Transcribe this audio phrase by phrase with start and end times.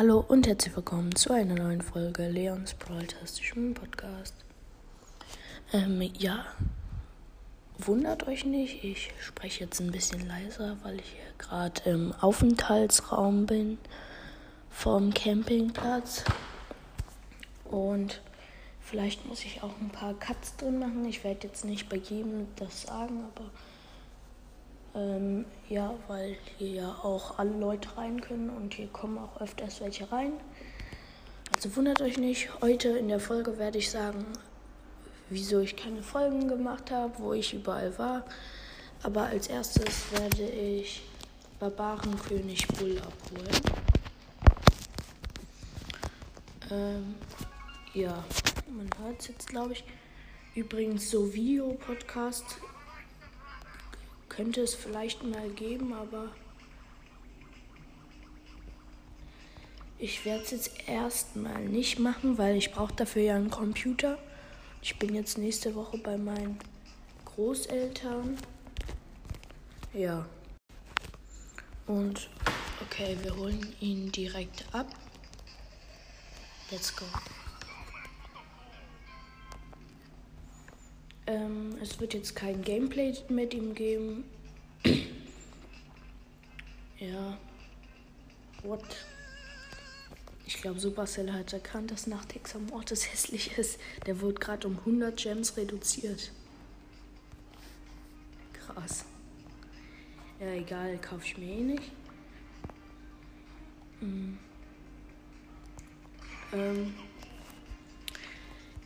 [0.00, 4.34] Hallo und herzlich willkommen zu einer neuen Folge Leons Brawl-tastischen Podcast.
[5.74, 6.46] Ähm, ja,
[7.76, 13.44] wundert euch nicht, ich spreche jetzt ein bisschen leiser, weil ich hier gerade im Aufenthaltsraum
[13.44, 13.76] bin
[14.70, 16.24] vom Campingplatz.
[17.66, 18.22] Und
[18.80, 21.04] vielleicht muss ich auch ein paar Cuts drin machen.
[21.04, 23.50] Ich werde jetzt nicht bei jedem das sagen, aber
[24.94, 29.80] ähm, ja, weil hier ja auch alle Leute rein können und hier kommen auch öfters
[29.80, 30.32] welche rein.
[31.54, 34.24] Also wundert euch nicht, heute in der Folge werde ich sagen,
[35.28, 38.24] wieso ich keine Folgen gemacht habe, wo ich überall war.
[39.02, 41.02] Aber als erstes werde ich
[41.58, 43.60] Barbarenkönig Bull abholen.
[46.70, 47.14] Ähm,
[47.94, 48.24] ja,
[48.68, 49.84] man hört es jetzt, glaube ich.
[50.54, 52.58] Übrigens, so Video-Podcast
[54.30, 56.30] könnte es vielleicht mal geben, aber
[59.98, 64.18] ich werde es jetzt erstmal nicht machen, weil ich brauche dafür ja einen Computer.
[64.80, 66.58] Ich bin jetzt nächste Woche bei meinen
[67.26, 68.38] Großeltern.
[69.92, 70.24] Ja.
[71.86, 72.30] Und
[72.80, 74.86] okay, wir holen ihn direkt ab.
[76.70, 77.04] Let's go.
[81.30, 84.24] Ähm, es wird jetzt kein Gameplay mit ihm geben.
[86.98, 87.38] ja.
[88.64, 88.82] What?
[90.44, 93.78] Ich glaube, Supercell hat erkannt, dass Nachtex am Ort hässlich ist.
[94.06, 96.32] Der wird gerade um 100 Gems reduziert.
[98.52, 99.04] Krass.
[100.40, 101.92] Ja, egal, kaufe ich mir eh nicht.
[104.00, 104.36] Mhm.
[106.52, 106.94] Ähm.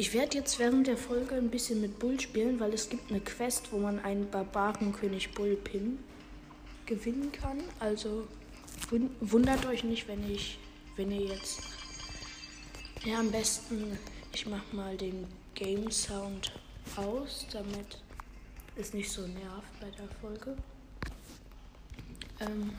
[0.00, 3.18] Ich werde jetzt während der Folge ein bisschen mit Bull spielen, weil es gibt eine
[3.18, 5.98] Quest, wo man einen Barbarenkönig Bull-Pin
[6.86, 7.58] gewinnen kann.
[7.80, 8.28] Also
[9.20, 10.60] wundert euch nicht, wenn ich,
[10.94, 11.58] wenn ihr jetzt.
[13.04, 13.98] Ja, am besten,
[14.32, 15.26] ich mache mal den
[15.56, 16.52] Game Sound
[16.94, 17.98] aus, damit
[18.76, 20.56] es nicht so nervt bei der Folge.
[22.38, 22.70] Ähm,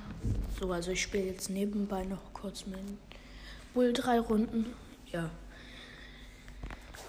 [0.57, 2.79] so, also ich spiele jetzt nebenbei noch kurz mit
[3.73, 4.67] Bull drei Runden.
[5.11, 5.29] Ja.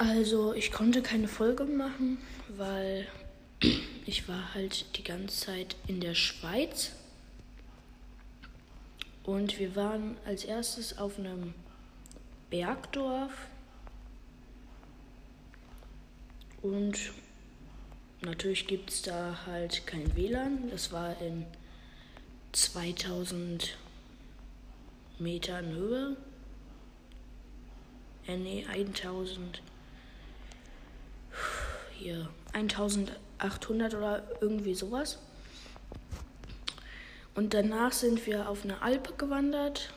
[0.01, 2.17] Also ich konnte keine Folge machen,
[2.49, 3.07] weil
[4.07, 6.93] ich war halt die ganze Zeit in der Schweiz.
[9.25, 11.53] Und wir waren als erstes auf einem
[12.49, 13.31] Bergdorf.
[16.63, 17.13] Und
[18.23, 20.71] natürlich gibt es da halt kein WLAN.
[20.71, 21.45] Das war in
[22.53, 23.77] 2000
[25.19, 26.17] Metern Höhe.
[28.27, 29.61] Äh, nee, 1000
[32.01, 35.19] hier 1800 oder irgendwie sowas.
[37.35, 39.93] Und danach sind wir auf eine Alpe gewandert.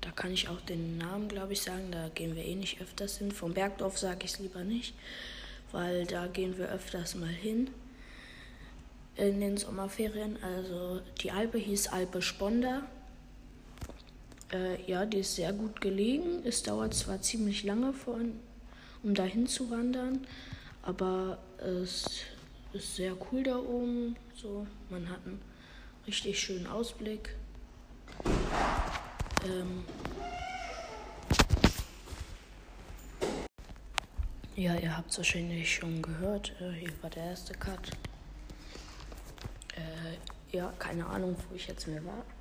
[0.00, 1.90] Da kann ich auch den Namen, glaube ich, sagen.
[1.90, 3.32] Da gehen wir eh nicht öfters hin.
[3.32, 4.94] Vom Bergdorf sage ich es lieber nicht,
[5.72, 7.70] weil da gehen wir öfters mal hin
[9.16, 10.38] in den Sommerferien.
[10.42, 12.82] Also die Alpe hieß Alpe Sponder.
[14.52, 16.42] Äh, ja, die ist sehr gut gelegen.
[16.44, 18.32] Es dauert zwar ziemlich lange, von,
[19.02, 20.26] um dahin zu wandern,
[20.88, 22.24] aber es
[22.72, 24.16] ist sehr cool da oben.
[24.34, 25.40] So, man hat einen
[26.06, 27.36] richtig schönen Ausblick.
[29.44, 29.84] Ähm
[34.56, 36.54] ja, ihr habt es wahrscheinlich schon gehört.
[36.58, 37.90] Äh, hier war der erste Cut.
[39.76, 42.24] Äh, ja, keine Ahnung, wo ich jetzt mehr war.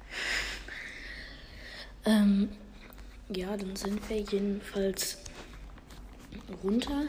[2.05, 2.47] Ähm,
[3.27, 5.17] ja, dann sind wir jedenfalls
[6.63, 7.07] runter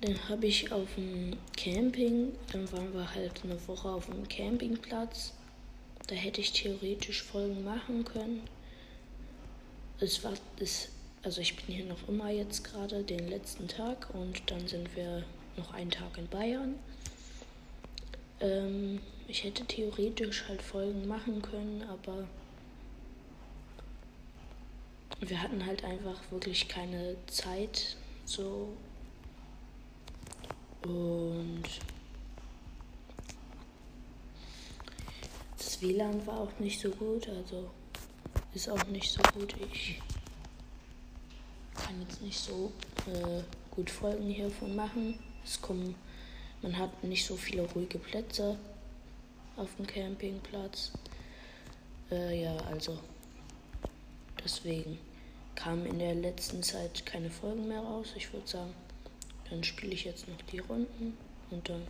[0.00, 5.32] dann habe ich auf dem Camping, dann waren wir halt eine Woche auf dem Campingplatz.
[6.06, 8.42] Da hätte ich theoretisch Folgen machen können.
[9.98, 10.90] Es war, es,
[11.22, 15.24] also ich bin hier noch immer jetzt gerade den letzten Tag und dann sind wir
[15.56, 16.74] noch einen Tag in Bayern.
[18.40, 22.28] Ähm, ich hätte theoretisch halt Folgen machen können, aber
[25.20, 27.96] wir hatten halt einfach wirklich keine Zeit
[28.26, 28.68] so
[30.86, 31.64] und
[35.58, 37.68] das WLAN war auch nicht so gut, also
[38.54, 39.54] ist auch nicht so gut.
[39.72, 40.00] Ich
[41.74, 42.72] kann jetzt nicht so
[43.06, 45.18] äh, gut Folgen hiervon machen.
[45.44, 45.94] Es kommen,
[46.62, 48.58] man hat nicht so viele ruhige Plätze
[49.56, 50.92] auf dem Campingplatz.
[52.10, 52.98] Äh, ja, also
[54.42, 54.98] deswegen
[55.54, 58.12] kamen in der letzten Zeit keine Folgen mehr raus.
[58.16, 58.74] Ich würde sagen,
[59.50, 61.16] dann spiele ich jetzt noch die Runden
[61.50, 61.82] und dann.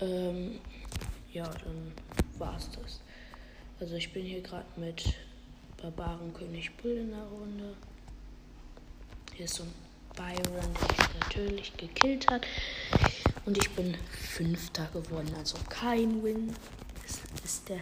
[0.00, 0.60] Ähm,
[1.32, 1.92] ja, dann
[2.38, 3.00] war's das.
[3.80, 5.14] Also ich bin hier gerade mit
[5.80, 7.76] Barbarenkönig Bull in der Runde.
[9.34, 9.74] Hier ist so ein
[10.16, 12.46] Byron, der mich natürlich gekillt hat.
[13.44, 16.54] Und ich bin Fünfter geworden, also kein Win.
[17.02, 17.80] Das ist der.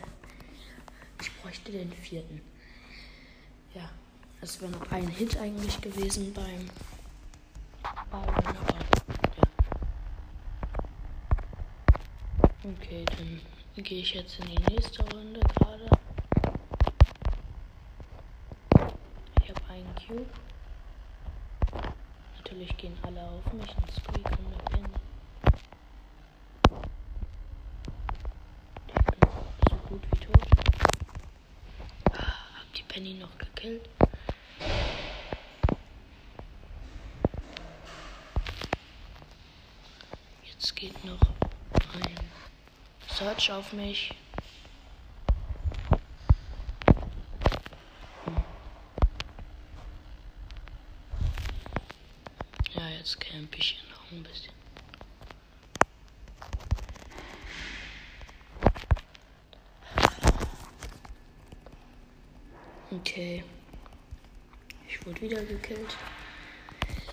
[1.20, 2.40] Ich bräuchte den vierten.
[3.74, 3.90] Ja,
[4.42, 6.68] das wäre noch ein Hit eigentlich gewesen beim
[8.10, 9.48] Byron, aber ja.
[12.64, 15.88] Okay, dann gehe ich jetzt in die nächste Runde gerade.
[19.40, 20.26] Ich habe einen Cube.
[22.38, 24.88] Natürlich gehen alle auf mich und Squeak und der Penny.
[28.88, 29.30] Ich bin
[29.70, 30.46] so gut wie tot.
[32.10, 33.88] Ah, hab die Penny noch gekillt.
[40.44, 41.20] Jetzt geht noch
[41.94, 42.16] ein
[43.08, 44.12] Search auf mich.
[52.74, 54.52] Ja, jetzt camp ich hier noch ein bisschen.
[62.90, 63.44] Okay.
[64.88, 65.96] Ich wurde wieder gekillt.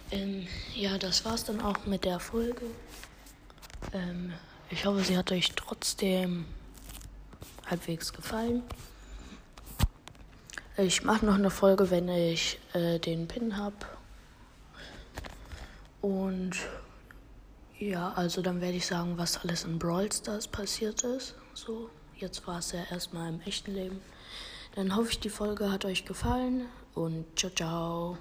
[0.09, 2.65] Ähm, ja, das war's dann auch mit der Folge.
[3.93, 4.33] Ähm,
[4.69, 6.45] ich hoffe, sie hat euch trotzdem
[7.65, 8.63] halbwegs gefallen.
[10.77, 13.75] Ich mache noch eine Folge, wenn ich äh, den Pin habe.
[16.01, 16.55] Und
[17.77, 21.35] ja, also dann werde ich sagen, was alles in Brawl Stars passiert ist.
[21.53, 24.01] So, jetzt war es ja erstmal im echten Leben.
[24.75, 28.17] Dann hoffe ich, die Folge hat euch gefallen und ciao, ciao.